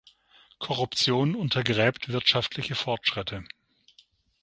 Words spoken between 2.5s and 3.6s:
Fortschritte.